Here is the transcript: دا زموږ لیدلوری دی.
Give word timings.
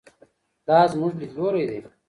دا 0.67 0.77
زموږ 0.91 1.11
لیدلوری 1.21 1.63
دی. 1.69 1.79